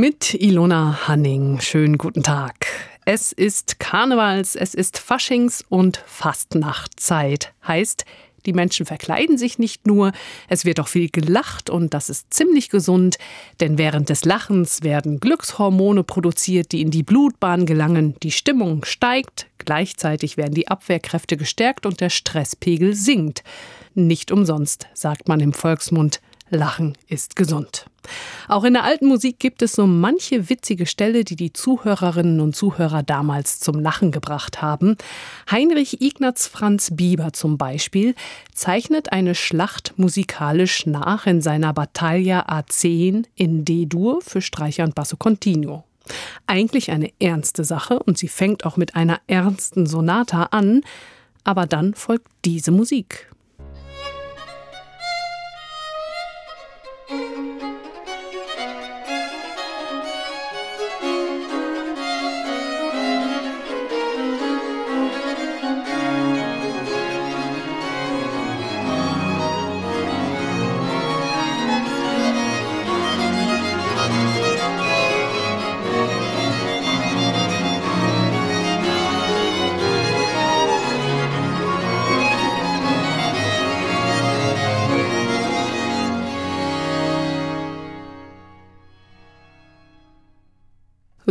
[0.00, 1.60] Mit Ilona Hanning.
[1.60, 2.54] Schönen guten Tag.
[3.04, 7.52] Es ist Karnevals, es ist Faschings- und Fastnachtzeit.
[7.68, 8.06] Heißt,
[8.46, 10.12] die Menschen verkleiden sich nicht nur,
[10.48, 13.18] es wird auch viel gelacht und das ist ziemlich gesund,
[13.60, 19.48] denn während des Lachens werden Glückshormone produziert, die in die Blutbahn gelangen, die Stimmung steigt,
[19.58, 23.44] gleichzeitig werden die Abwehrkräfte gestärkt und der Stresspegel sinkt.
[23.92, 27.86] Nicht umsonst sagt man im Volksmund, Lachen ist gesund.
[28.48, 32.56] Auch in der alten Musik gibt es so manche witzige Stelle, die die Zuhörerinnen und
[32.56, 34.96] Zuhörer damals zum Lachen gebracht haben.
[35.50, 38.14] Heinrich Ignaz Franz Bieber zum Beispiel
[38.52, 45.16] zeichnet eine Schlacht musikalisch nach in seiner Battaglia A10 in D-Dur für Streicher und Basso
[45.16, 45.84] Continuo.
[46.46, 50.82] Eigentlich eine ernste Sache und sie fängt auch mit einer ernsten Sonata an,
[51.44, 53.30] aber dann folgt diese Musik.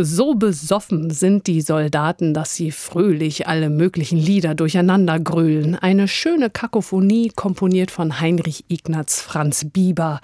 [0.02, 5.74] So besoffen sind die Soldaten, dass sie fröhlich alle möglichen Lieder durcheinander grölen.
[5.74, 10.20] Eine schöne Kakophonie, komponiert von Heinrich Ignaz Franz Bieber.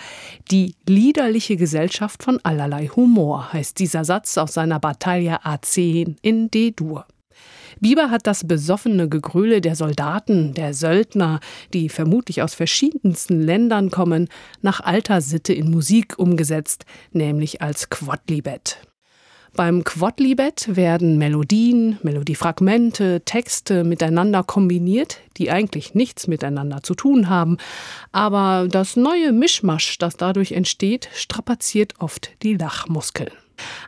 [0.51, 7.05] Die liederliche Gesellschaft von allerlei Humor heißt dieser Satz aus seiner Bataille A10 in D-Dur.
[7.79, 11.41] Bieber hat das besoffene Gegröle der Soldaten, der Söldner,
[11.75, 14.29] die vermutlich aus verschiedensten Ländern kommen,
[14.63, 18.79] nach alter Sitte in Musik umgesetzt, nämlich als Quodlibet.
[19.55, 27.57] Beim Quodlibet werden Melodien, Melodiefragmente, Texte miteinander kombiniert, die eigentlich nichts miteinander zu tun haben.
[28.13, 33.31] Aber das neue Mischmasch, das dadurch entsteht, strapaziert oft die Lachmuskeln.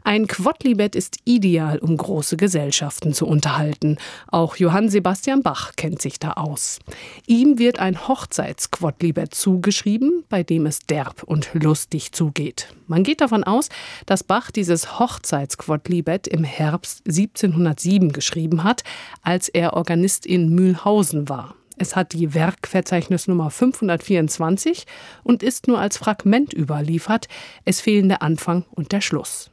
[0.04, 3.98] Ein Quodlibet ist ideal, um große Gesellschaften zu unterhalten.
[4.26, 6.78] Auch Johann Sebastian Bach kennt sich da aus.
[7.26, 12.68] Ihm wird ein Hochzeitsquodlibet zugeschrieben, bei dem es derb und lustig zugeht.
[12.86, 13.68] Man geht davon aus,
[14.06, 18.82] dass Bach dieses Hochzeitsquodlibet im Herbst 1707 geschrieben hat,
[19.22, 21.54] als er Organist in Mühlhausen war.
[21.78, 24.84] Es hat die Werkverzeichnisnummer 524
[25.22, 27.28] und ist nur als Fragment überliefert.
[27.64, 29.50] Es fehlen der Anfang und der Schluss.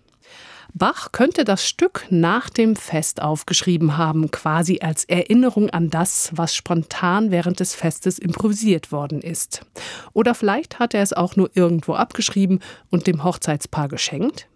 [0.78, 6.53] Bach könnte das Stück nach dem Fest aufgeschrieben haben, quasi als Erinnerung an das, was
[6.53, 9.66] spontan während des Festes improvisiert worden ist.
[10.12, 12.59] Oder vielleicht hat er es auch nur irgendwo abgeschrieben
[12.90, 14.50] und dem Hochzeitspaar geschenkt.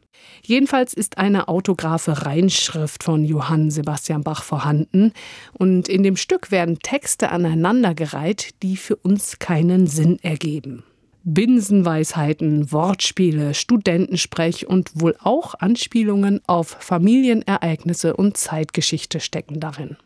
[0.44, 5.13] Jedenfalls ist eine autographe Reinschrift von Johann Sebastian Bach vorhanden
[5.53, 10.84] und in dem Stück werden Texte aneinandergereiht, die für uns keinen Sinn ergeben.
[11.24, 19.97] Binsenweisheiten, Wortspiele, Studentensprech und wohl auch Anspielungen auf Familienereignisse und Zeitgeschichte stecken darin.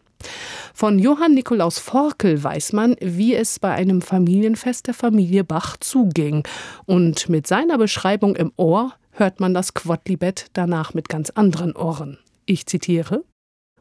[0.74, 6.48] Von Johann Nikolaus Forkel weiß man, wie es bei einem Familienfest der Familie Bach zuging.
[6.86, 12.18] Und mit seiner Beschreibung im Ohr hört man das Quodlibet danach mit ganz anderen Ohren.
[12.46, 13.24] Ich zitiere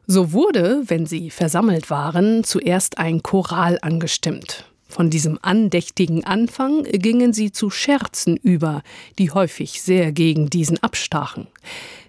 [0.05, 4.65] so wurde, wenn sie versammelt waren, zuerst ein Choral angestimmt.
[4.93, 8.83] Von diesem andächtigen Anfang gingen sie zu Scherzen über,
[9.17, 11.47] die häufig sehr gegen diesen abstachen.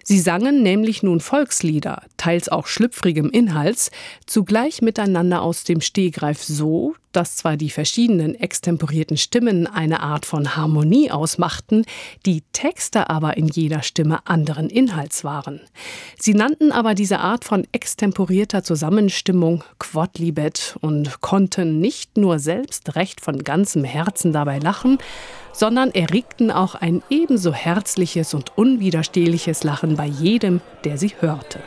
[0.07, 3.89] Sie sangen nämlich nun Volkslieder, teils auch schlüpfrigem Inhalts,
[4.27, 10.55] zugleich miteinander aus dem Stehgreif so, dass zwar die verschiedenen extemporierten Stimmen eine Art von
[10.55, 11.85] Harmonie ausmachten,
[12.27, 15.59] die Texte aber in jeder Stimme anderen Inhalts waren.
[16.19, 23.21] Sie nannten aber diese Art von extemporierter Zusammenstimmung Quodlibet und konnten nicht nur selbst recht
[23.21, 24.99] von ganzem Herzen dabei lachen,
[25.55, 31.59] sondern erregten auch ein ebenso herzliches und unwiderstehliches Lachen bei jedem, der sie hörte.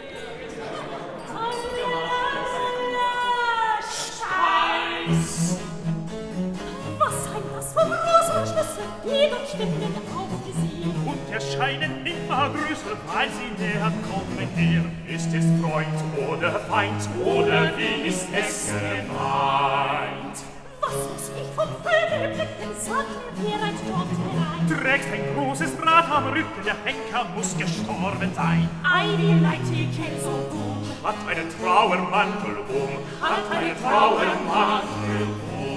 [6.98, 10.92] Was sein das von großen Schlüsse, die dort stehen auf gesehen.
[11.06, 14.84] Und erscheinen immer größer, weil sie näher kommen her.
[15.08, 20.57] Ist es Freund oder Feind, oder wie ist es gemeint?
[20.88, 24.66] lass uns nicht vom Vögel blicken, sollten wir ein Sport herein.
[24.68, 28.68] Trägst ein großes Rad am Rücken, der Henker muss gestorben sein.
[28.82, 30.78] Ei, die Leitike so dumm.
[31.02, 35.68] Hat einen Trauermantel um, hat, hat einen Trauermantel um.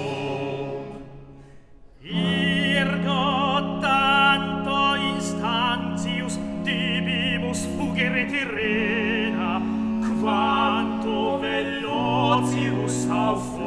[2.02, 9.62] Ihr Gott, anto instantius, divimus fugere terrena,
[10.20, 13.61] quanto velocius auf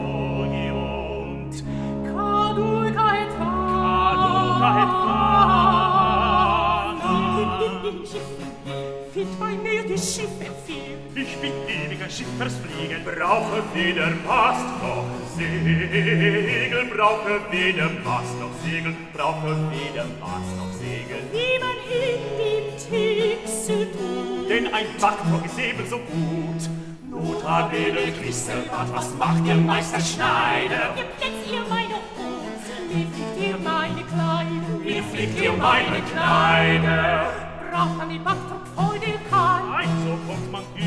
[9.95, 10.97] die Schiffe fiel.
[11.15, 15.05] Ich bin ewiger Schiffersfliegen, brauche weder Mast noch
[15.37, 21.21] Segel, brauche weder Mast noch Segel, brauche weder Mast noch Segel.
[21.31, 24.49] Wie man in die Tiefsee tut.
[24.49, 26.69] Denn ein Backbock ist ebenso gut.
[27.09, 30.93] Notabene Christelbad, was macht ihr Meister Schneider?
[30.97, 34.83] Ihr plätzt ihr meine Hosen, mir fliegt ihr meine Kleider.
[34.83, 37.31] Mir fliegt ihr meine Kleider.
[37.71, 38.94] Braucht man die Backdruck vor dir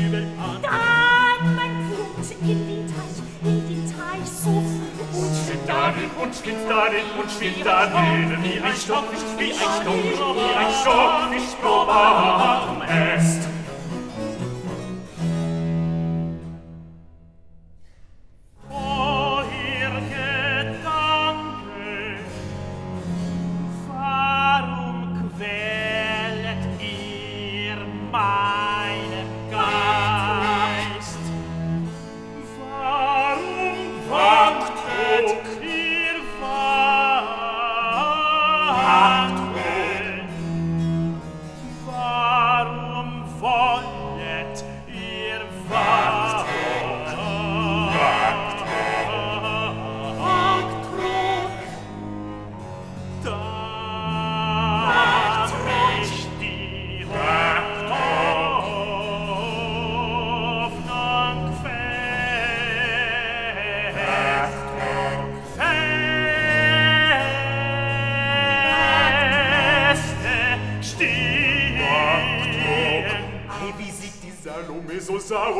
[0.05, 0.61] übel an.
[0.61, 5.19] Dann mein Blut in den Teich, in den Teich so frisch.
[5.19, 10.19] Und schwimmt darin, und schwimmt darin, und schwimmt darin, wie ein Stockfisch, wie ein Stockfisch,
[10.19, 13.58] wie ein Stockfisch, wie ein Stockfisch, wie ein Stockfisch,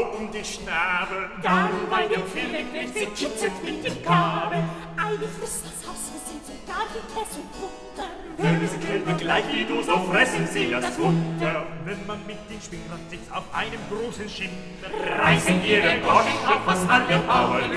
[0.01, 1.30] um die Schnabel?
[1.42, 4.63] Dann bei dem Pflegeknecht, sie kitzelt mit dem Kabel.
[4.98, 8.10] Eine frisst das Haus, wir sind sogar wie Tess und Butter.
[8.38, 11.66] Wenn sie Kälber gleich wie du, so fressen sie das Futter.
[11.84, 14.50] Wenn man mit den Spinnrad sitzt auf einem großen Schiff,
[15.18, 17.72] reißen ihre Goschen auf was alle Bauern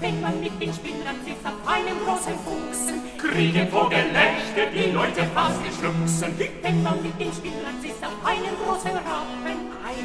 [0.00, 3.02] Wenn man mit den Spinnern sitzt auf einem großen Fuchsen.
[3.18, 6.32] Kriegen vor Gelächter die Leute fast geschlucksen.
[6.62, 9.53] Wenn man mit den Spinnern sitzt auf einem großen Rappen.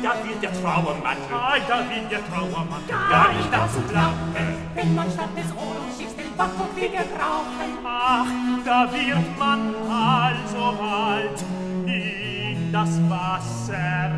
[0.01, 4.33] Da wird der Trauermann, ei, da wird der Trauermann gar nicht dazu klappen.
[4.73, 7.77] Wenn man statt des Ohrenschiffs den Backbock wieder brauchen.
[7.83, 8.25] Ach,
[8.63, 11.43] da wird man alsobald
[11.85, 14.11] in das Wasser.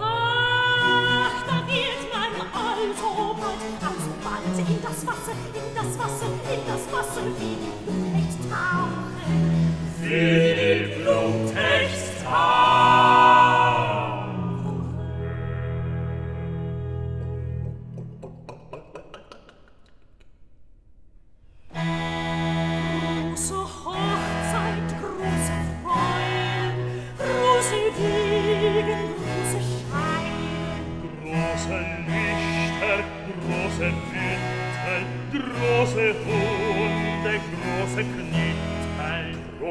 [0.00, 6.60] Ach, da wird man also bald, also bald in das Wasser, in das Wasser, in
[6.66, 7.78] das Wasser wie die
[10.08, 12.24] Philipp Blumtext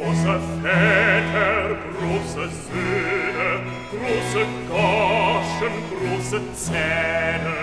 [0.07, 3.49] große Väter, große Söhne,
[3.91, 7.57] große Goschen, große Zähne.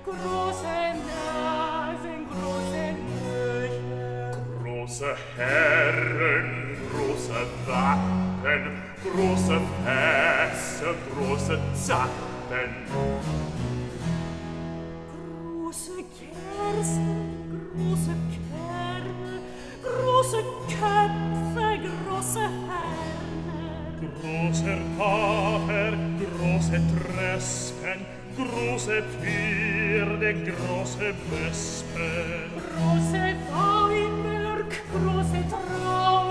[0.03, 2.83] große Nasen, große
[3.23, 4.31] Löcher.
[4.63, 13.56] Große Herren, große Wappen, große Fässer, große Zappen.
[24.21, 25.93] Großer Pater,
[26.37, 27.99] große Trespen,
[28.35, 32.51] große Pferde, große Wespen.
[32.75, 36.26] Große Weinberg, große Traum,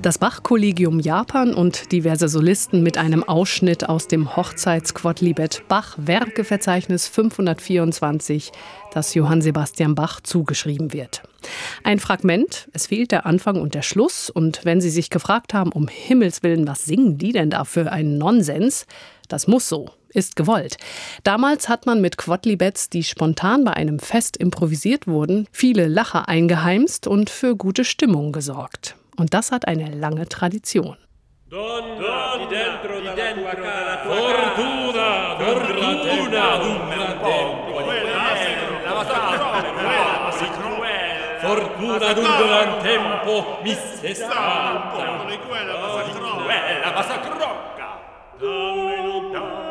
[0.00, 8.52] Das Bach-Kollegium Japan und diverse Solisten mit einem Ausschnitt aus dem Hochzeitsquodlibet Bach Werkeverzeichnis 524,
[8.92, 11.24] das Johann Sebastian Bach zugeschrieben wird.
[11.82, 15.72] Ein Fragment, es fehlt der Anfang und der Schluss und wenn Sie sich gefragt haben,
[15.72, 18.86] um Himmels willen, was singen die denn da für einen Nonsens?
[19.26, 20.76] Das muss so, ist gewollt.
[21.24, 27.08] Damals hat man mit Quodlibets, die spontan bei einem Fest improvisiert wurden, viele Lacher eingeheimst
[27.08, 28.94] und für gute Stimmung gesorgt.
[29.18, 30.96] Und das hat eine lange Tradition.
[31.50, 37.80] Donna, di dentro, di dentro tua Fortuna, fortuna d'un gran tempo.
[38.84, 39.18] La vostra
[40.56, 41.38] cruel.
[41.40, 45.24] Fortuna d'un gran tempo mi se stata.
[45.26, 45.74] Di quella
[46.92, 47.98] bassa crocca.
[48.38, 49.67] Dammi non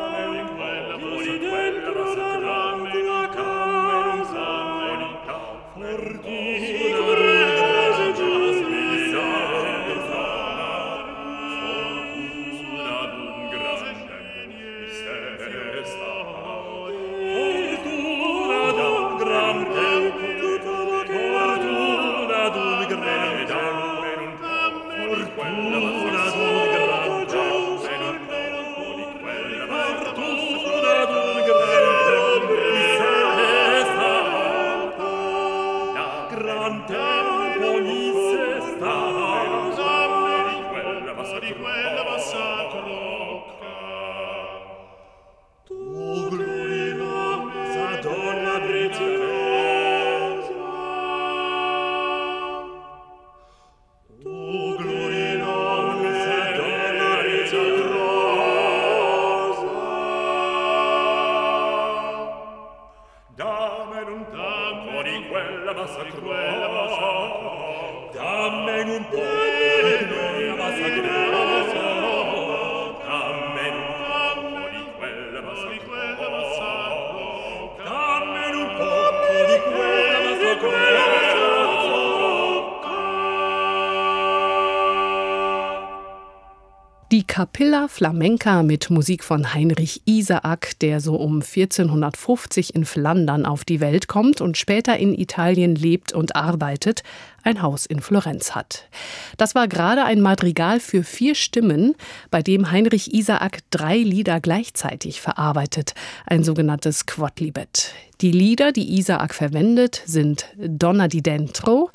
[87.38, 93.78] Capilla Flamenca mit Musik von Heinrich Isaak, der so um 1450 in Flandern auf die
[93.78, 97.04] Welt kommt und später in Italien lebt und arbeitet,
[97.44, 98.88] ein Haus in Florenz hat.
[99.36, 101.94] Das war gerade ein Madrigal für vier Stimmen,
[102.32, 105.94] bei dem Heinrich Isaak drei Lieder gleichzeitig verarbeitet,
[106.26, 107.94] ein sogenanntes Quodlibet.
[108.20, 111.92] Die Lieder, die Isaak verwendet, sind Donna di Dentro,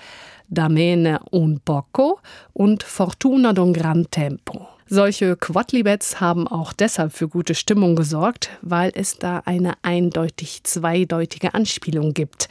[0.49, 2.19] Damene un poco
[2.53, 4.67] und Fortuna d'un gran tempo.
[4.87, 11.53] Solche Quadlibets haben auch deshalb für gute Stimmung gesorgt, weil es da eine eindeutig zweideutige
[11.53, 12.49] Anspielung gibt.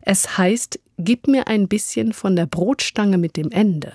[0.00, 3.94] Es heißt, gib mir ein bisschen von der Brotstange mit dem Ende.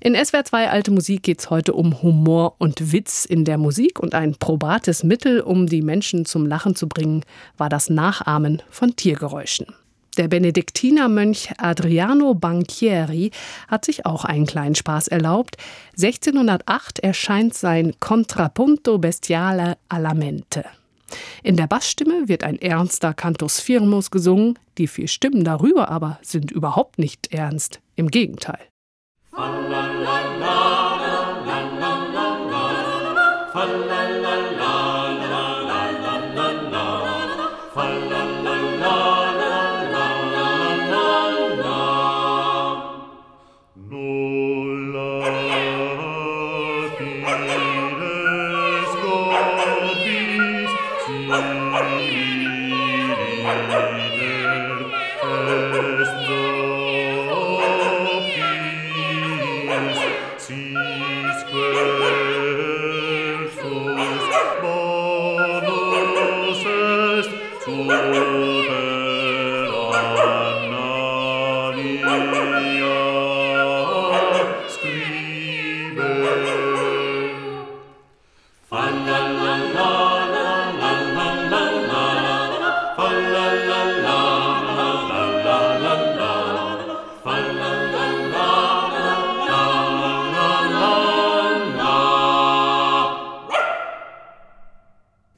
[0.00, 3.98] In SWR 2 Alte Musik geht es heute um Humor und Witz in der Musik
[3.98, 7.24] und ein probates Mittel, um die Menschen zum Lachen zu bringen,
[7.56, 9.66] war das Nachahmen von Tiergeräuschen.
[10.16, 13.30] Der Benediktinermönch Adriano Banchieri
[13.68, 15.56] hat sich auch einen kleinen Spaß erlaubt.
[15.92, 20.64] 1608 erscheint sein Contrapunto Bestiale alla Mente.
[21.42, 26.50] In der Bassstimme wird ein ernster Cantus Firmus gesungen, die vier Stimmen darüber aber sind
[26.50, 28.60] überhaupt nicht ernst, im Gegenteil.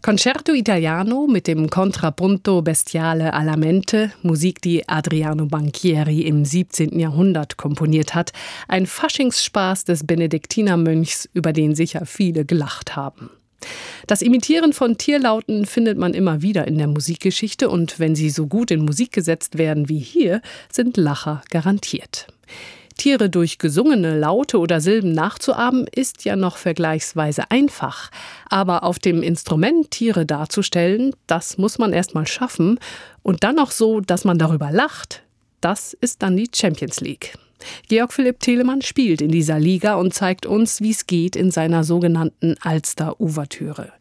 [0.08, 6.98] Concerto Italiano mit dem Contrapunto Bestiale alla Mente, Musik, die Adriano Banchieri im 17.
[6.98, 8.32] Jahrhundert komponiert hat.
[8.68, 13.28] Ein Faschingsspaß des Benediktinermönchs, über den sicher viele gelacht haben.
[14.06, 18.46] Das Imitieren von Tierlauten findet man immer wieder in der Musikgeschichte und wenn sie so
[18.46, 20.40] gut in Musik gesetzt werden wie hier,
[20.72, 22.28] sind Lacher garantiert.
[22.98, 28.10] Tiere durch gesungene Laute oder Silben nachzuahmen, ist ja noch vergleichsweise einfach.
[28.50, 32.78] Aber auf dem Instrument Tiere darzustellen, das muss man erst mal schaffen.
[33.22, 35.22] Und dann noch so, dass man darüber lacht,
[35.62, 37.32] das ist dann die Champions League.
[37.88, 41.84] Georg Philipp Telemann spielt in dieser Liga und zeigt uns, wie es geht in seiner
[41.84, 43.92] sogenannten Alster-Ouvertüre.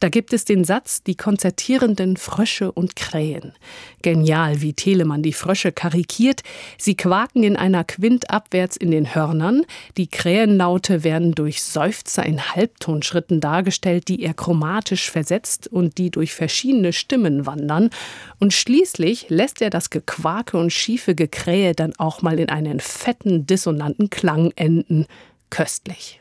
[0.00, 3.52] Da gibt es den Satz, die konzertierenden Frösche und Krähen.
[4.02, 6.42] Genial, wie Telemann die Frösche karikiert.
[6.78, 9.64] Sie quaken in einer Quint abwärts in den Hörnern.
[9.96, 16.34] Die Krähenlaute werden durch Seufzer in Halbtonschritten dargestellt, die er chromatisch versetzt und die durch
[16.34, 17.90] verschiedene Stimmen wandern.
[18.44, 23.46] Und schließlich lässt er das Gequake und schiefe Gekrähe dann auch mal in einen fetten,
[23.46, 25.06] dissonanten Klang enden.
[25.48, 26.20] Köstlich.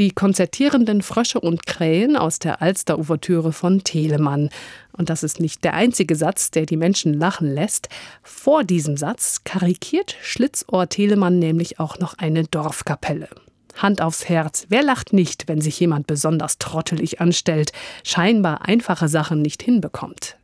[0.00, 4.48] Die konzertierenden Frösche und Krähen aus der Alster-Ouvertüre von Telemann.
[4.96, 7.90] Und das ist nicht der einzige Satz, der die Menschen lachen lässt.
[8.22, 13.28] Vor diesem Satz karikiert Schlitzohr Telemann nämlich auch noch eine Dorfkapelle.
[13.76, 19.42] Hand aufs Herz, wer lacht nicht, wenn sich jemand besonders trottelig anstellt, scheinbar einfache Sachen
[19.42, 20.38] nicht hinbekommt?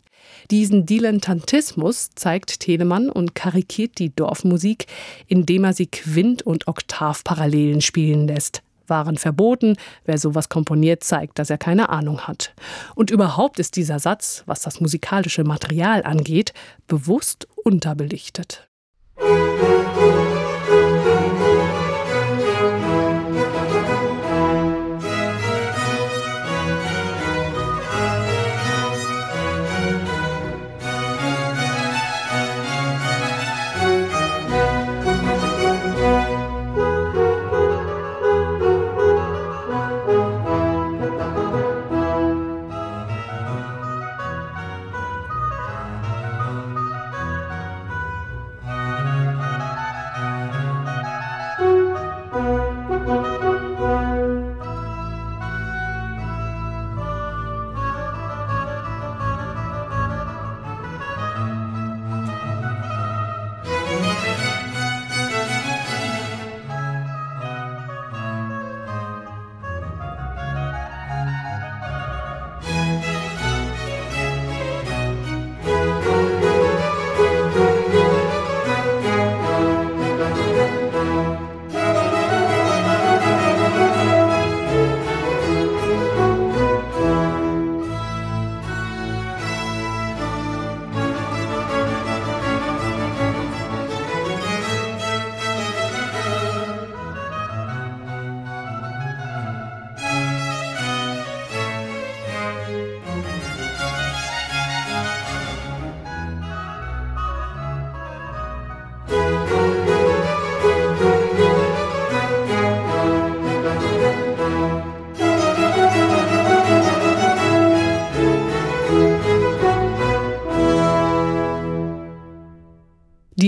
[0.50, 4.84] Diesen Dilettantismus zeigt Telemann und karikiert die Dorfmusik,
[5.28, 9.76] indem er sie Quint- und Oktavparallelen spielen lässt waren verboten.
[10.04, 12.54] Wer sowas komponiert, zeigt, dass er keine Ahnung hat.
[12.94, 16.52] Und überhaupt ist dieser Satz, was das musikalische Material angeht,
[16.86, 18.68] bewusst unterbelichtet.
[19.18, 19.85] Musik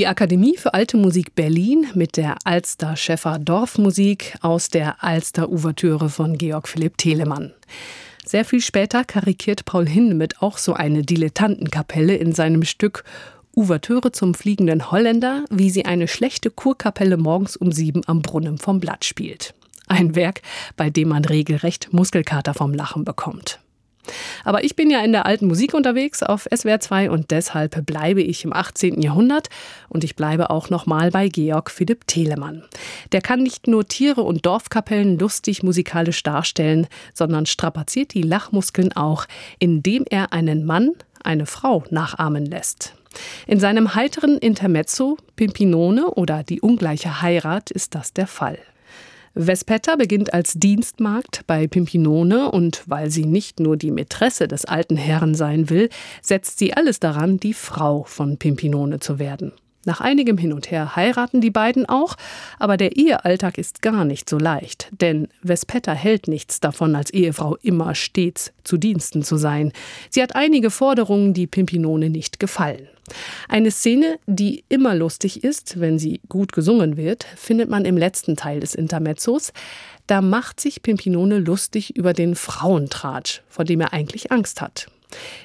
[0.09, 6.39] Akademie für Alte Musik Berlin mit der Alster Schäffer Dorfmusik aus der Alster Ouvertüre von
[6.39, 7.53] Georg Philipp Telemann.
[8.25, 13.05] Sehr viel später karikiert Paul Hindemith auch so eine Dilettantenkapelle in seinem Stück
[13.55, 18.81] Ouvertüre zum fliegenden Holländer, wie sie eine schlechte Kurkapelle morgens um sieben am Brunnen vom
[18.81, 19.55] Blatt spielt.
[19.89, 20.41] Ein Werk,
[20.77, 23.61] bei dem man regelrecht Muskelkater vom Lachen bekommt.
[24.45, 28.23] Aber ich bin ja in der alten Musik unterwegs auf SWR 2 und deshalb bleibe
[28.23, 29.01] ich im 18.
[29.01, 29.49] Jahrhundert
[29.89, 32.63] und ich bleibe auch nochmal bei Georg Philipp Telemann.
[33.13, 39.27] Der kann nicht nur Tiere und Dorfkapellen lustig musikalisch darstellen, sondern strapaziert die Lachmuskeln auch,
[39.59, 40.93] indem er einen Mann,
[41.23, 42.95] eine Frau nachahmen lässt.
[43.47, 48.59] In seinem heiteren Intermezzo Pimpinone oder die ungleiche Heirat ist das der Fall.
[49.41, 54.97] Vespetta beginnt als Dienstmagd bei Pimpinone und weil sie nicht nur die Mätresse des alten
[54.97, 55.91] Herrn sein will,
[56.23, 59.53] setzt sie alles daran, die Frau von Pimpinone zu werden.
[59.85, 62.17] Nach einigem Hin und Her heiraten die beiden auch,
[62.59, 67.57] aber der Ehealltag ist gar nicht so leicht, denn Vespetta hält nichts davon, als Ehefrau
[67.63, 69.73] immer stets zu Diensten zu sein.
[70.11, 72.89] Sie hat einige Forderungen, die Pimpinone nicht gefallen.
[73.49, 78.37] Eine Szene, die immer lustig ist, wenn sie gut gesungen wird, findet man im letzten
[78.37, 79.53] Teil des Intermezzos.
[80.07, 84.89] Da macht sich Pimpinone lustig über den Frauentratsch, vor dem er eigentlich Angst hat.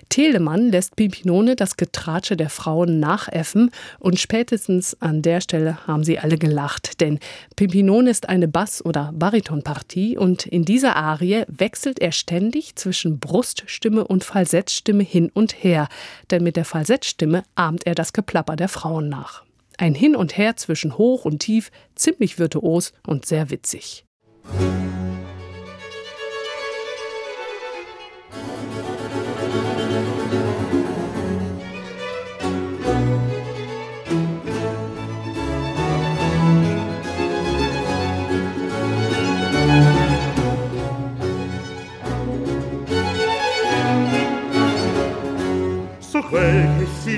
[0.10, 6.20] Telemann lässt Pimpinone das Getratsche der Frauen nachäffen und spätestens an der Stelle haben sie
[6.20, 7.20] alle gelacht, denn
[7.56, 14.06] Pimpinone ist eine Bass- oder Baritonpartie und in dieser Arie wechselt er ständig zwischen Bruststimme
[14.06, 15.88] und Falsettstimme hin und her,
[16.32, 19.44] denn mit der Falsettstimme ahmt er das Geplapper der Frauen nach.
[19.78, 24.06] Ein Hin und Her zwischen hoch und tief, ziemlich virtuos und sehr witzig.
[24.44, 25.13] quel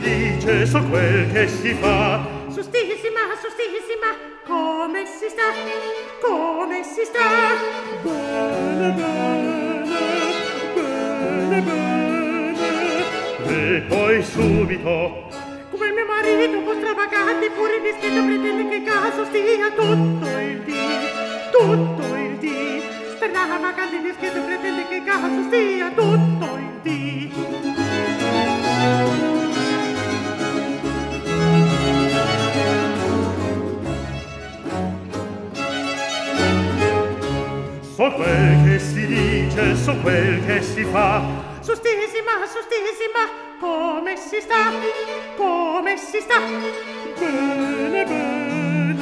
[0.06, 2.24] dice, so quel che si fa.
[2.48, 4.10] Sustissima, sustissima,
[4.46, 5.50] come si sta,
[6.22, 7.56] come si sta.
[8.04, 9.84] Bene, bene,
[10.76, 12.54] bene, bene.
[13.48, 15.24] E poi subito.
[15.72, 20.86] Come mio marito, un po' stravagante, pure discreto, pretende che caso stia tutto il dì,
[21.52, 22.82] tutto il dì.
[23.16, 26.65] Stravagante, discreto, pretende che caso stia tutto il dì.
[38.06, 41.24] So quel che si dice, so quel che si fa.
[41.60, 43.22] Sustissima, sustissima,
[43.60, 44.72] come si sta,
[45.36, 46.40] come si sta.
[47.18, 48.96] Bene, bene,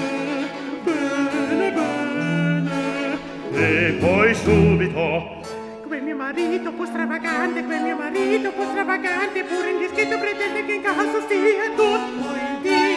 [0.86, 3.20] bene, bene.
[3.52, 5.42] E poi subito.
[5.86, 10.82] Quel mio marito po' stravagante, quel mio marito po' stravagante, pure indiscreto pretende che in
[10.82, 12.96] casa stia tutto il dì,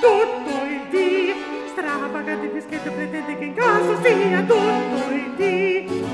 [0.00, 0.41] tutto.
[1.94, 6.04] Stravagante, indiscreto pretende che in casa stia tutto il dì.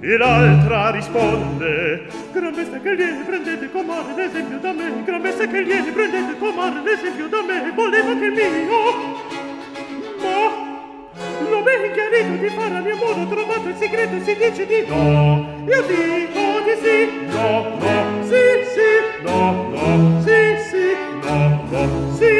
[0.00, 2.06] E l'altra risponde.
[2.32, 5.02] Gran bestia che viene, prendete comare l'esempio da me.
[5.02, 7.72] Gran bestia che viene, prendete comare l'esempio da me.
[7.74, 9.14] Voleva che il mio.
[10.20, 10.65] Ma
[11.66, 15.44] ben chiarito di fare a mio modo trovato il segreto si dice di no.
[15.66, 18.22] Io dico di sì no no.
[18.22, 18.90] Sì sì
[19.22, 20.22] no no.
[20.22, 20.38] Sì
[20.70, 20.86] sì
[21.22, 22.14] no no.
[22.14, 22.34] Sì.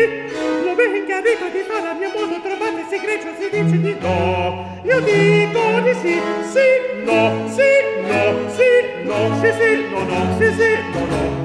[0.63, 4.65] L'ho ben chiarito di fare a mio modo trovato il segreto si dice di no.
[4.85, 6.15] Io dico di sì
[6.55, 6.69] sì
[7.05, 7.49] no.
[7.51, 7.71] Sì
[8.07, 8.23] no.
[8.55, 8.71] Sì
[9.03, 9.19] no.
[9.41, 10.37] Sì sì no no.
[10.39, 11.36] Sì sì no no.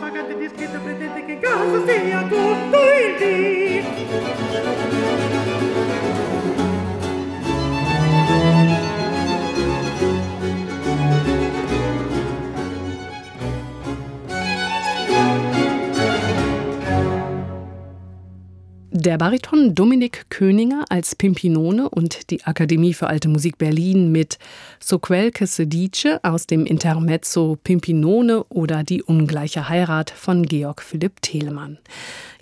[0.00, 3.49] Stravagante dischetto pretende che in casa stia tutto il dì.
[19.02, 24.38] Der Bariton Dominik Köninger als Pimpinone und die Akademie für Alte Musik Berlin mit
[24.78, 31.78] So quel Sedice aus dem Intermezzo Pimpinone oder Die ungleiche Heirat von Georg Philipp Telemann.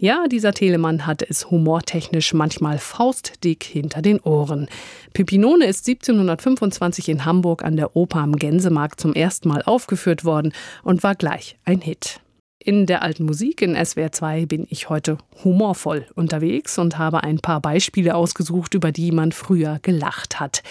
[0.00, 4.66] Ja, dieser Telemann hat es humortechnisch manchmal faustdick hinter den Ohren.
[5.12, 10.52] Pimpinone ist 1725 in Hamburg an der Oper am Gänsemarkt zum ersten Mal aufgeführt worden
[10.82, 12.20] und war gleich ein Hit.
[12.60, 17.38] In der alten Musik in SWR 2 bin ich heute humorvoll unterwegs und habe ein
[17.38, 20.64] paar Beispiele ausgesucht, über die man früher gelacht hat.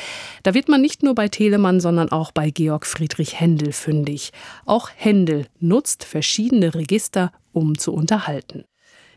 [0.44, 4.34] Da wird man nicht nur bei Telemann, sondern auch bei Georg Friedrich Händel fündig.
[4.66, 8.66] Auch Händel nutzt verschiedene Register, um zu unterhalten.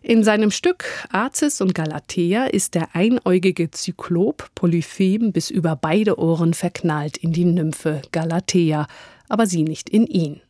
[0.00, 6.54] In seinem Stück Azis und Galatea ist der einäugige Zyklop Polyphem bis über beide Ohren
[6.54, 8.87] verknallt in die Nymphe Galatea,
[9.28, 10.40] aber sie nicht in ihn.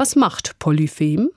[0.00, 1.28] Was macht Polyphem?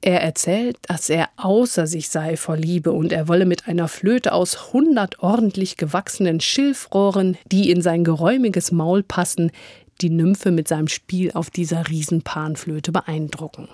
[0.00, 4.32] Er erzählt, dass er außer sich sei vor Liebe und er wolle mit einer Flöte
[4.32, 9.52] aus hundert ordentlich gewachsenen Schilfrohren, die in sein geräumiges Maul passen,
[10.00, 13.68] die Nymphe mit seinem Spiel auf dieser Riesenpanflöte beeindrucken.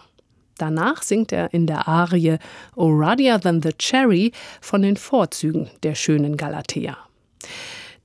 [0.59, 2.37] Danach singt er in der Arie
[2.77, 6.99] O Ruddier Than the Cherry von den Vorzügen der schönen Galatea.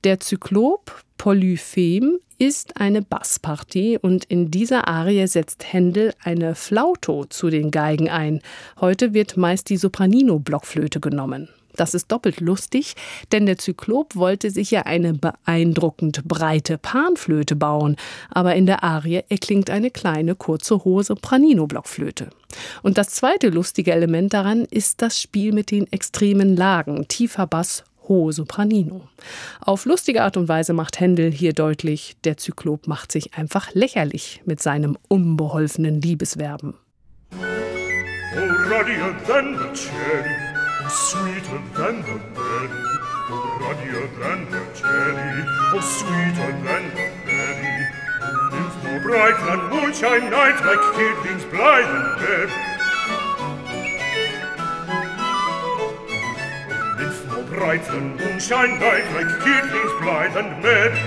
[0.04, 7.48] Der Zyklop Polyphem ist eine Basspartie und in dieser Arie setzt Händel eine Flauto zu
[7.48, 8.42] den Geigen ein.
[8.78, 11.48] Heute wird meist die Sopranino-Blockflöte genommen.
[11.74, 12.96] Das ist doppelt lustig,
[13.32, 17.96] denn der Zyklop wollte sich ja eine beeindruckend breite Panflöte bauen,
[18.28, 22.28] aber in der Arie erklingt eine kleine, kurze, hohe Sopranino-Blockflöte.
[22.82, 27.84] Und das zweite lustige Element daran ist das Spiel mit den extremen Lagen, tiefer Bass
[28.08, 29.08] hohe Sopranino.
[29.60, 34.42] Auf lustige Art und Weise macht Händel hier deutlich, der Zyklop macht sich einfach lächerlich
[34.44, 36.74] mit seinem unbeholfenen Liebeswerben.
[37.32, 40.34] Oh, ruddier than the cherry,
[40.88, 42.68] sweeter than the berry.
[43.30, 47.86] Oh, ruddier than the cherry, oh, sweeter than the berry.
[48.52, 52.73] Nymph more bright than moonshine night, like kidlings blithe and merry.
[57.54, 60.98] Bright and moonshine bright, like kidlings blithe and merry,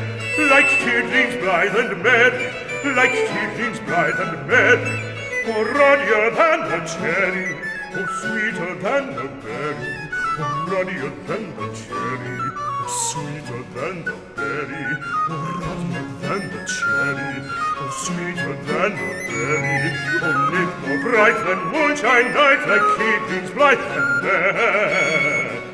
[0.50, 2.48] like kidlings blithe and merry,
[2.96, 5.04] like kidlings blithe and merry.
[5.50, 7.56] Oh, ruddier than the cherry,
[7.96, 9.92] oh, sweeter than the berry,
[10.40, 14.86] oh, ruddier than the cherry, oh, sweeter than the berry,
[15.30, 17.34] oh, ruddier than the cherry,
[17.80, 19.88] oh, sweeter than the berry,
[20.24, 25.67] oh, live more bright than moonshine night, like kidlings blithe and merry.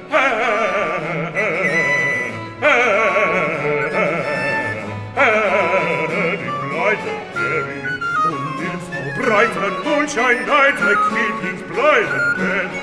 [9.24, 12.83] Breiten Wunsch ein Neid, Kindlings bleiben, denn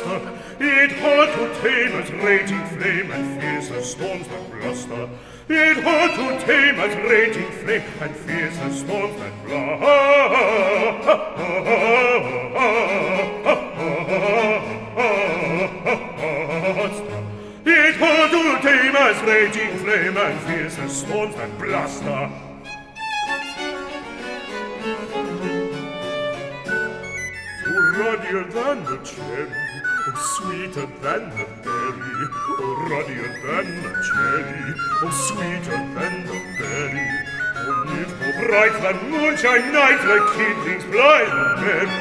[0.00, 0.38] disaster.
[0.60, 5.08] It hard to tame as raging flame and fierce as storms that bluster.
[5.48, 9.80] It hard to tame as raging flame and fierce as storms that bluster.
[17.66, 22.30] It hard to tame as raging flame and fierce as storms that bluster.
[28.00, 29.79] ruddier than the cherry.
[30.06, 37.08] Oh, sweeter than the berry, oh, ruddier than the cherry, oh, sweeter than the berry,
[37.56, 41.98] oh, live more bright than moonshine night, like kidlings blind and merry.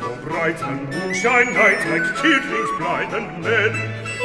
[0.00, 3.84] More bright than moonshine night, like kidlings blind and merry,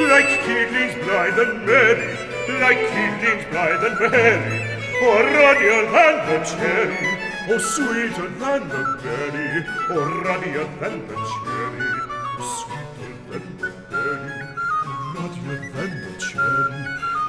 [0.10, 2.12] like kidlings blind and merry,
[2.60, 4.70] like kidlings blind and merry.
[5.06, 7.13] Oh, ruddier than the cherry,
[7.46, 11.92] O sweeter than the berry, O ruddier than the cherry,
[12.40, 14.48] O sweeter than the berry,
[14.88, 16.82] O ruddier than the cherry,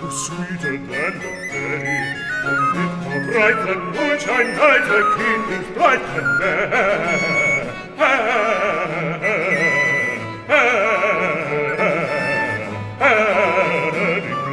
[0.03, 1.98] O sweeter than the berry,
[2.44, 6.29] O lift more bright than moonshine night, A kingdom's bright and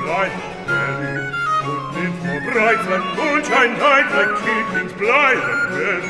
[0.04, 0.34] bright,
[0.66, 1.18] berry,
[1.64, 3.04] O lift more bright than
[3.70, 4.10] like
[4.44, 6.04] keeping's blithe and red.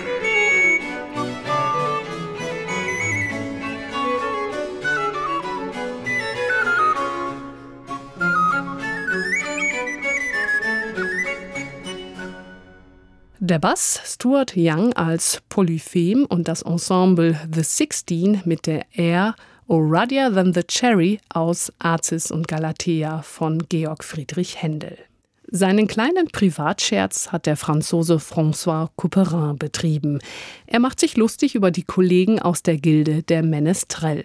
[13.40, 19.36] Der Bass Stuart Young als Polyphem und das Ensemble The Sixteen mit der Air
[19.68, 25.11] O Than the Cherry aus Azis und Galatea von Georg Friedrich Händel.
[25.54, 30.20] Seinen kleinen Privatscherz hat der Franzose François Couperin betrieben.
[30.66, 34.24] Er macht sich lustig über die Kollegen aus der Gilde der Menestrel.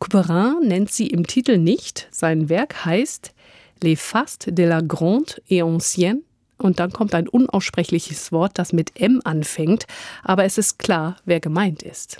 [0.00, 2.08] Couperin nennt sie im Titel nicht.
[2.10, 3.32] Sein Werk heißt
[3.80, 6.22] Les Fastes de la Grande et Ancienne
[6.58, 9.86] und dann kommt ein unaussprechliches Wort, das mit M anfängt,
[10.24, 12.16] aber es ist klar, wer gemeint ist.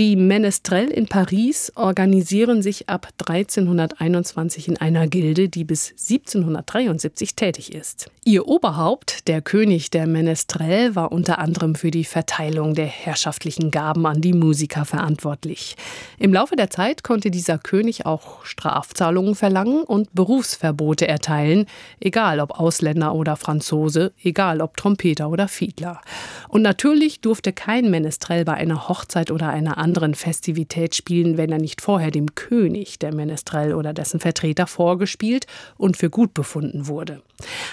[0.00, 7.72] Die Menestrel in Paris organisieren sich ab 1321 in einer Gilde, die bis 1773 tätig
[7.72, 8.10] ist.
[8.24, 14.04] Ihr Oberhaupt, der König der Menestrel, war unter anderem für die Verteilung der herrschaftlichen Gaben
[14.06, 15.76] an die Musiker verantwortlich.
[16.18, 21.66] Im Laufe der Zeit konnte dieser König auch Strafzahlungen verlangen und Berufsverbote erteilen,
[22.00, 26.00] egal ob Ausländer oder Franzose, egal ob Trompeter oder Fiedler.
[26.48, 31.58] Und natürlich durfte kein Menestrel bei einer Hochzeit oder einer anderen Festivität spielen, wenn er
[31.58, 37.20] nicht vorher dem König, der Menestrel oder dessen Vertreter vorgespielt und für gut befunden wurde.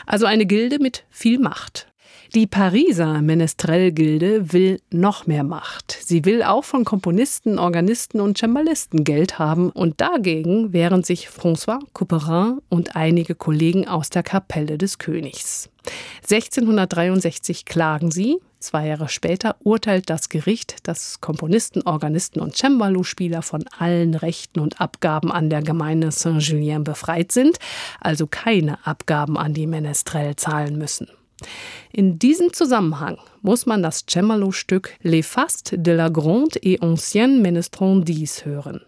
[0.05, 1.87] Also eine Gilde mit viel Macht.
[2.33, 5.97] Die Pariser Menestrel-Gilde will noch mehr Macht.
[6.01, 11.79] Sie will auch von Komponisten, Organisten und Cembalisten Geld haben und dagegen wehren sich François
[11.93, 15.69] Couperin und einige Kollegen aus der Kapelle des Königs.
[16.23, 23.65] 1663 klagen sie, Zwei Jahre später urteilt das Gericht, dass Komponisten, Organisten und Cembalo-Spieler von
[23.79, 27.57] allen Rechten und Abgaben an der Gemeinde Saint-Julien befreit sind,
[27.99, 31.07] also keine Abgaben an die Menestrel zahlen müssen.
[31.91, 38.45] In diesem Zusammenhang muss man das Cembalo-Stück Les Fastes de la Grande et Ancienne Menestrondise
[38.45, 38.81] hören.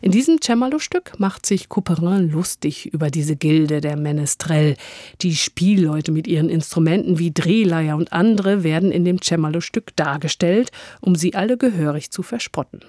[0.00, 4.76] In diesem Cembalo-Stück macht sich Couperin lustig über diese Gilde der Menestrel.
[5.22, 11.14] Die Spielleute mit ihren Instrumenten wie Drehleier und andere werden in dem Cembalo-Stück dargestellt, um
[11.14, 12.80] sie alle gehörig zu verspotten.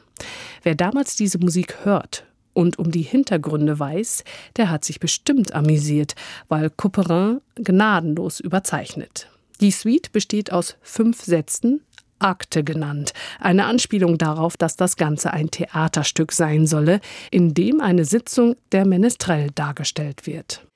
[0.63, 4.24] Wer damals diese Musik hört und um die Hintergründe weiß,
[4.56, 6.16] der hat sich bestimmt amüsiert,
[6.48, 9.30] weil Couperin gnadenlos überzeichnet.
[9.60, 11.82] Die Suite besteht aus fünf Sätzen,
[12.20, 17.00] Akte genannt, eine Anspielung darauf, dass das Ganze ein Theaterstück sein solle,
[17.32, 20.67] in dem eine Sitzung der Menestrel dargestellt wird.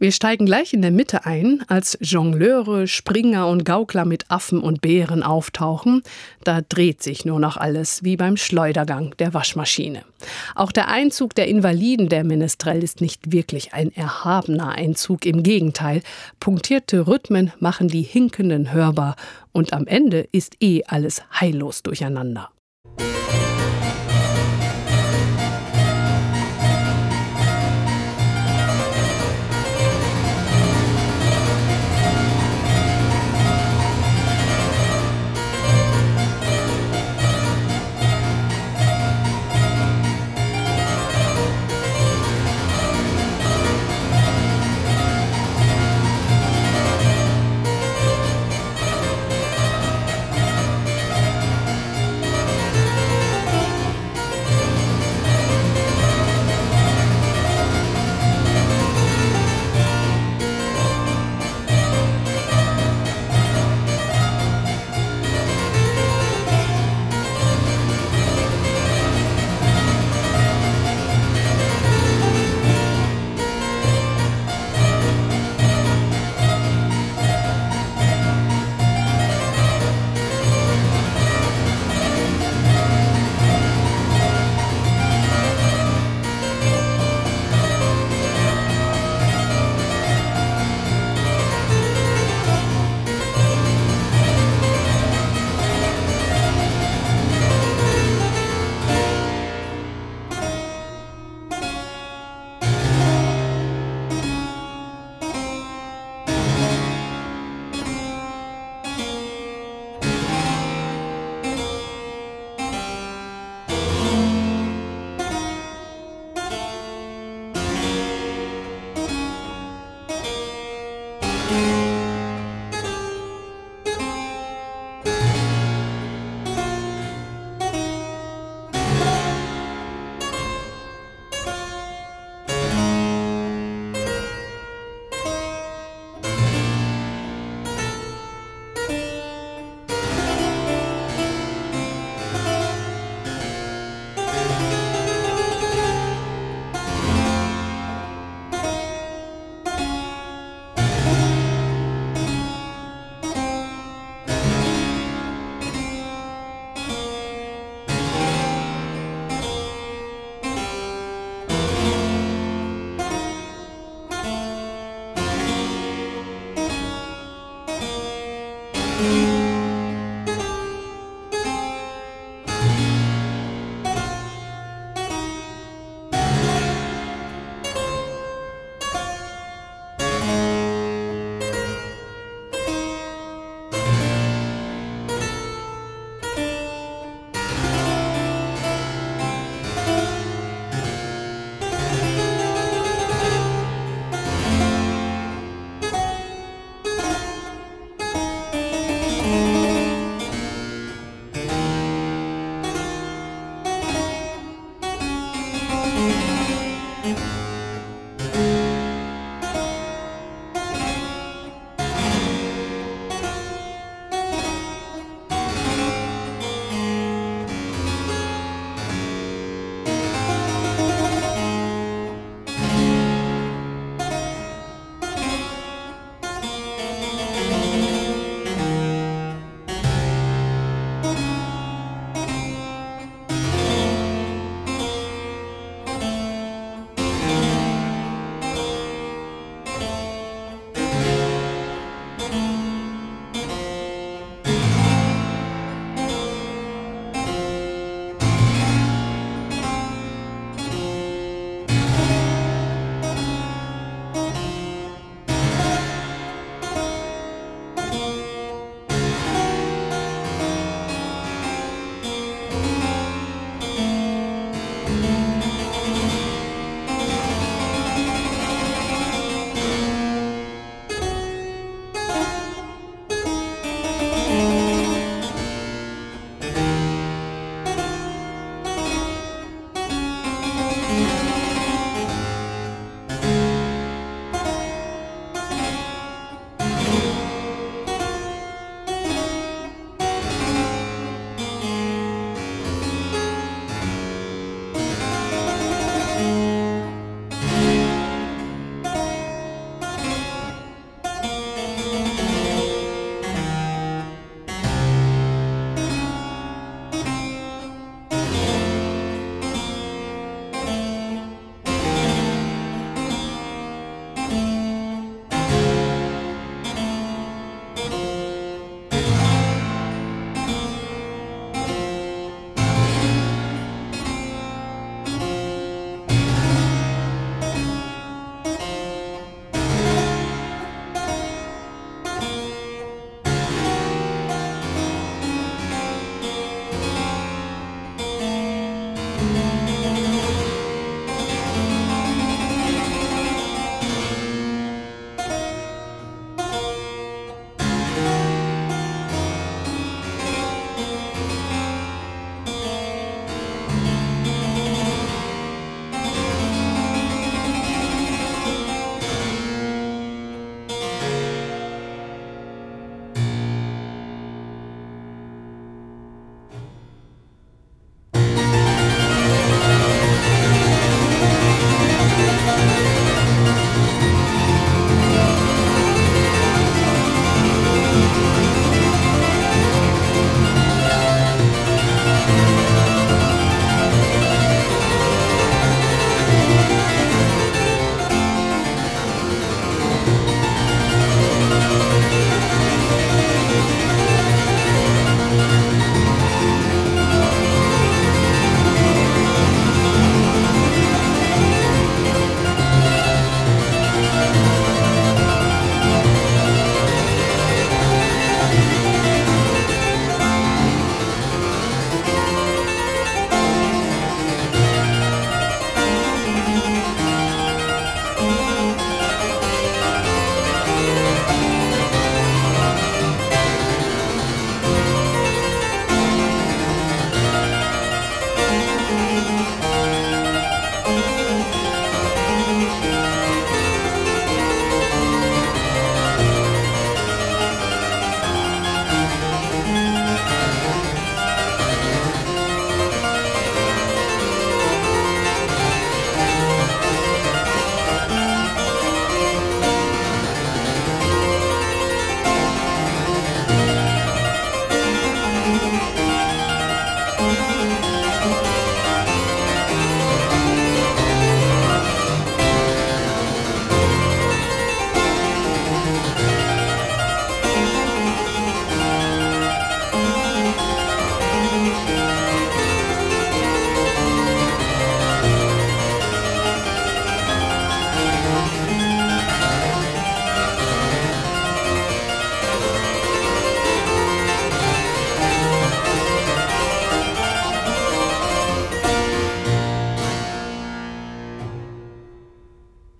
[0.00, 4.80] Wir steigen gleich in der Mitte ein, als Jongleure, Springer und Gaukler mit Affen und
[4.80, 6.02] Bären auftauchen.
[6.44, 10.02] Da dreht sich nur noch alles, wie beim Schleudergang der Waschmaschine.
[10.54, 16.02] Auch der Einzug der Invaliden der Menestrel ist nicht wirklich ein erhabener Einzug, im Gegenteil.
[16.38, 19.16] Punktierte Rhythmen machen die Hinkenden hörbar
[19.50, 22.50] und am Ende ist eh alles heillos durcheinander.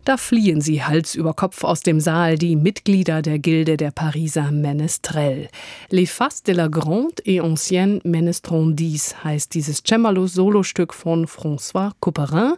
[0.08, 4.50] Da fliehen sie Hals über Kopf aus dem Saal, die Mitglieder der Gilde der Pariser
[4.50, 5.50] Menestrels.
[5.90, 12.54] Les Faces de la Grande et Ancienne Menestrondise heißt dieses Cembalo-Solostück von François Couperin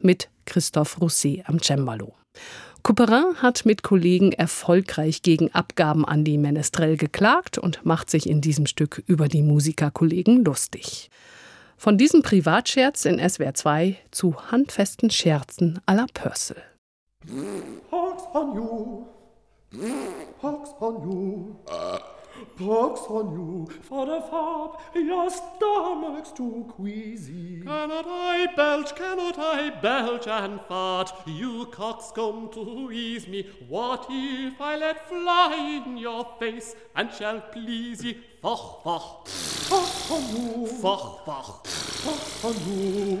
[0.00, 2.14] mit Christophe Rousset am Cembalo.
[2.82, 8.40] Couperin hat mit Kollegen erfolgreich gegen Abgaben an die Menestrel geklagt und macht sich in
[8.40, 11.10] diesem Stück über die Musikerkollegen lustig.
[11.76, 16.62] Von diesem Privatscherz in SWR 2 zu handfesten Scherzen à la Purcell.
[17.90, 19.08] Pox on you.
[20.40, 21.56] Pox on you.
[22.58, 23.66] Pox on you.
[23.82, 27.62] For the fob, your stomach's too queasy.
[27.64, 31.12] Cannot I belch, cannot I belch and fart?
[31.26, 33.48] You coxcomb to ease me.
[33.68, 38.18] What if I let fly in your face and shall please ye?
[38.44, 39.24] Fach, fach,
[40.82, 41.64] fach, fach,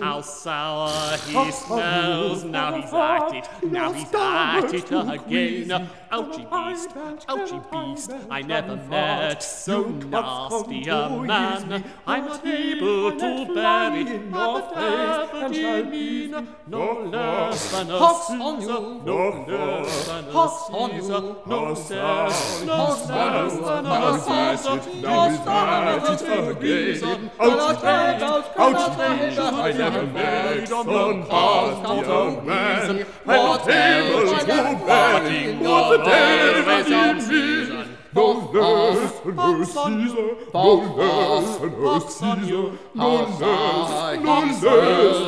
[0.02, 4.92] How sour he smells, now he's at it, now he's at it.
[4.92, 5.88] again.
[6.12, 6.90] Ouchy beast,
[7.26, 11.84] ouchy beast, I never met so nasty a man.
[12.06, 16.48] I'm not able to bear it, I've a mean.
[16.68, 22.66] no less than a Caesar, no less than a Caesar, no less than a Caesar,
[22.66, 27.30] no less than a Caesar, Verstand vergeben.
[27.38, 34.46] Aus Krieg, aus Krieg, einem Weg von Pastor Wiesen, ein Himmel zu
[34.86, 36.04] Berlin, und
[38.14, 43.90] boldness and her Caesar, boldness and her Caesar, boldness,
[44.22, 44.62] boldness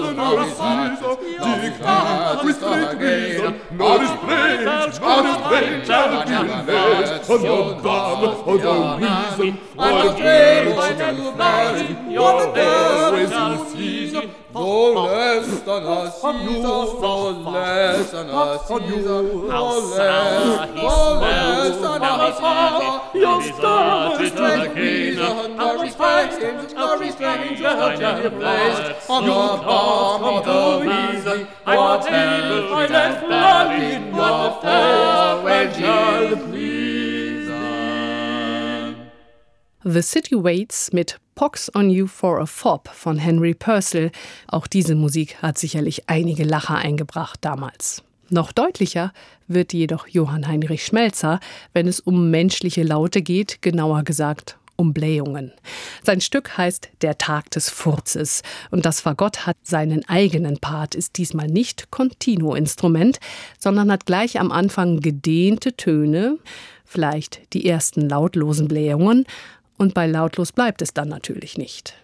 [0.06, 1.14] and her Caesar,
[1.60, 6.30] dictate with great reason, not his brains, not his brains shall be
[6.72, 8.74] led, and the bomb of the
[9.04, 14.22] reason, what great shall you marry, your always you Caesar,
[14.56, 17.16] no less than a Caesar, no
[17.50, 23.18] less than a Caesar, no less, no less than a Caesar.
[23.18, 29.10] Your star is like Caesar, no restraint, no restraint, your genie placed
[30.80, 31.48] reason.
[31.66, 36.85] I want him, I let flood in your face when you please.
[39.88, 44.10] The City Waits mit Pox on You for a Fob von Henry Purcell.
[44.48, 48.02] Auch diese Musik hat sicherlich einige Lacher eingebracht damals.
[48.28, 49.12] Noch deutlicher
[49.46, 51.38] wird jedoch Johann Heinrich Schmelzer,
[51.72, 55.52] wenn es um menschliche Laute geht, genauer gesagt um Blähungen.
[56.02, 61.16] Sein Stück heißt Der Tag des Furzes und das Fagott hat seinen eigenen Part, ist
[61.16, 63.20] diesmal nicht Continuo-Instrument,
[63.56, 66.38] sondern hat gleich am Anfang gedehnte Töne,
[66.84, 69.26] vielleicht die ersten lautlosen Blähungen
[69.76, 71.94] und bei lautlos bleibt es dann natürlich nicht.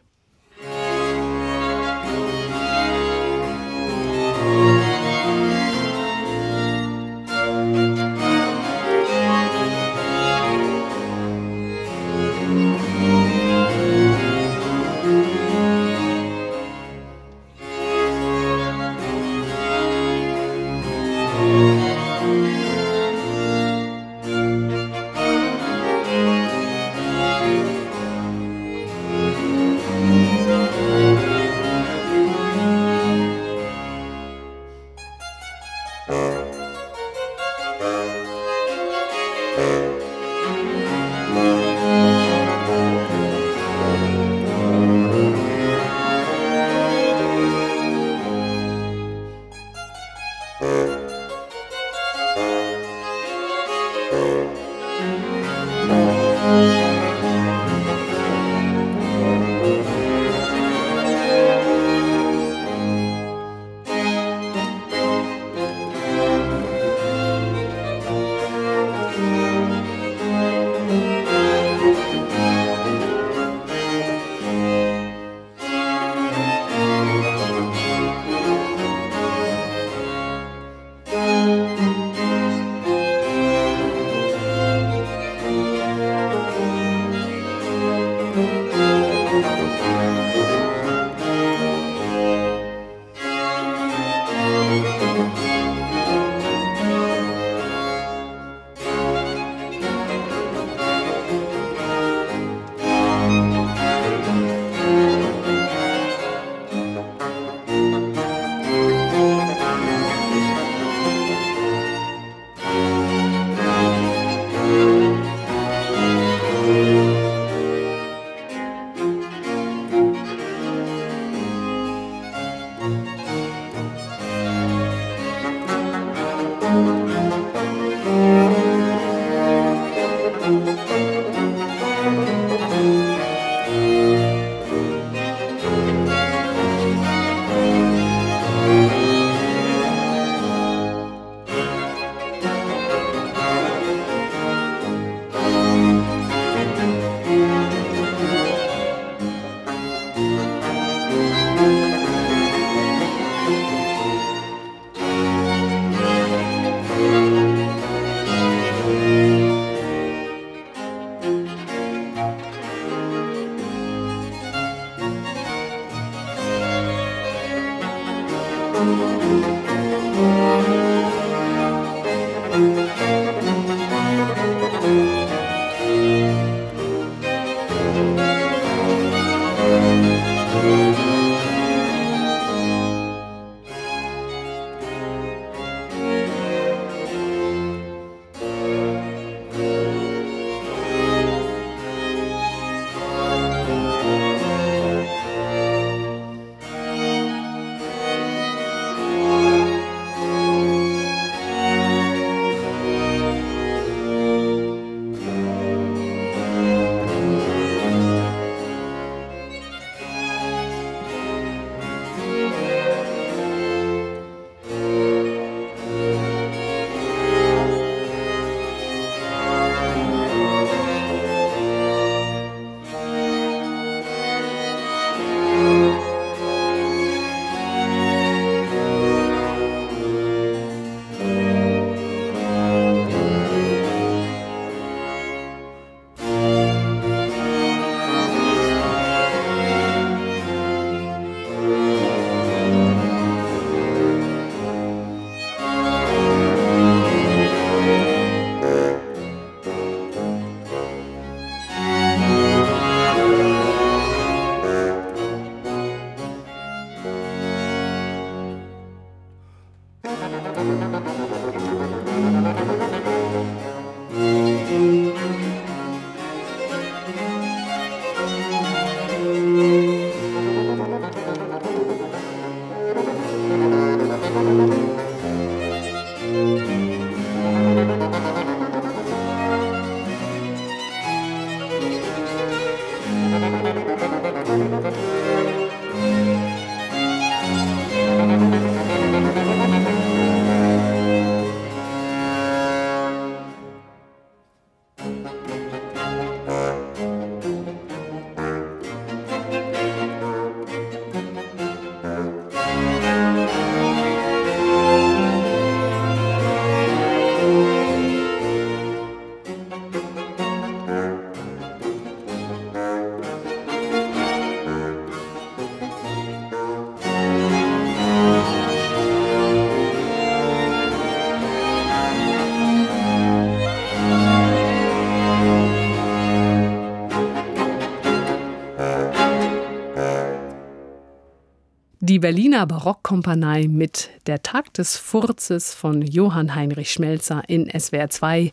[332.13, 338.51] Die Berliner Barockkompanie mit Der Tag des Furzes von Johann Heinrich Schmelzer in SWR 2.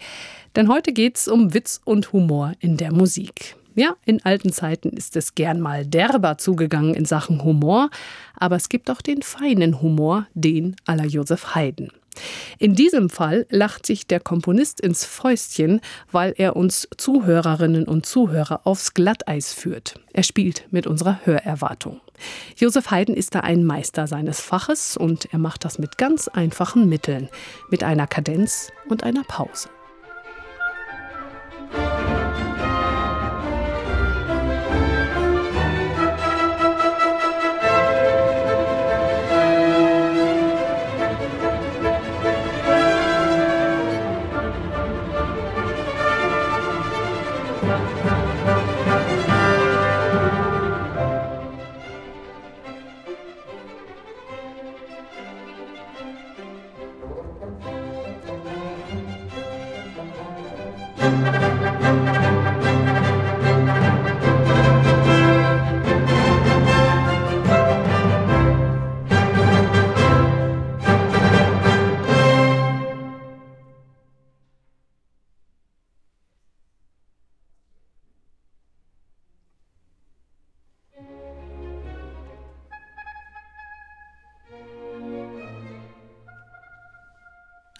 [0.55, 3.57] Denn heute geht es um Witz und Humor in der Musik.
[3.75, 7.89] Ja, in alten Zeiten ist es gern mal derber zugegangen in Sachen Humor,
[8.37, 11.89] aber es gibt auch den feinen Humor, den aller Josef Haydn.
[12.59, 15.81] In diesem Fall lacht sich der Komponist ins Fäustchen,
[16.13, 19.99] weil er uns Zuhörerinnen und Zuhörer aufs Glatteis führt.
[20.13, 21.99] Er spielt mit unserer Hörerwartung.
[22.55, 26.89] Josef Haydn ist da ein Meister seines Faches und er macht das mit ganz einfachen
[26.89, 27.29] Mitteln,
[27.69, 29.69] mit einer Kadenz und einer Pause.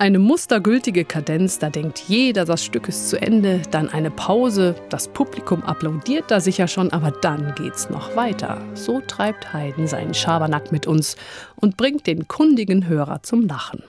[0.02, 5.10] Eine mustergültige Kadenz, da denkt jeder, das Stück ist zu Ende, dann eine Pause, das
[5.10, 8.62] Publikum applaudiert da sicher schon, aber dann geht's noch weiter.
[8.76, 11.18] So treibt Haydn seinen Schabernack mit uns
[11.58, 13.84] und bringt den kundigen Hörer zum Lachen.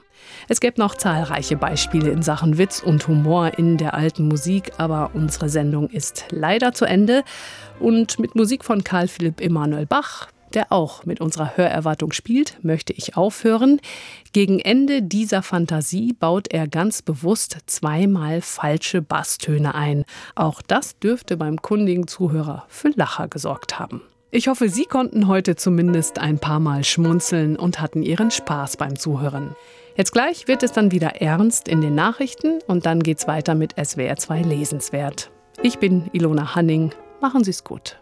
[0.49, 5.13] Es gäbe noch zahlreiche Beispiele in Sachen Witz und Humor in der alten Musik, aber
[5.15, 7.23] unsere Sendung ist leider zu Ende.
[7.79, 12.93] Und mit Musik von Karl Philipp Emanuel Bach der auch mit unserer Hörerwartung spielt, möchte
[12.93, 13.81] ich aufhören.
[14.33, 20.05] Gegen Ende dieser Fantasie baut er ganz bewusst zweimal falsche Basstöne ein.
[20.35, 24.03] Auch das dürfte beim kundigen Zuhörer für Lacher gesorgt haben.
[24.33, 28.97] Ich hoffe, Sie konnten heute zumindest ein paar Mal schmunzeln und hatten Ihren Spaß beim
[28.97, 29.57] Zuhören.
[29.97, 33.75] Jetzt gleich wird es dann wieder ernst in den Nachrichten und dann geht's weiter mit
[33.83, 35.31] SWR 2 Lesenswert.
[35.63, 36.93] Ich bin Ilona Hanning.
[37.21, 37.99] Machen Sie es gut.